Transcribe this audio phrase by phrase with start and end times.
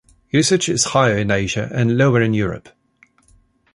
[0.31, 2.69] Usage is higher in Asia and lower in Europe.